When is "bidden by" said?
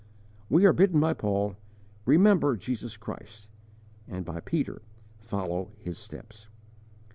0.73-1.13